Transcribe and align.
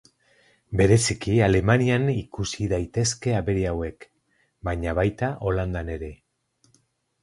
Bereziki 0.79 1.35
Alemanian 1.47 2.09
ikusi 2.15 2.71
daitezke 2.73 3.37
abere 3.43 3.69
hauek, 3.75 4.11
baina 4.71 4.99
baita 5.05 5.35
Holandan 5.49 5.99
ere. 6.01 6.15